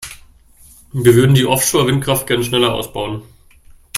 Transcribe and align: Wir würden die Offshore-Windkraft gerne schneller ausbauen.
Wir 0.93 1.13
würden 1.13 1.35
die 1.35 1.45
Offshore-Windkraft 1.45 2.25
gerne 2.25 2.43
schneller 2.43 2.73
ausbauen. 2.73 3.21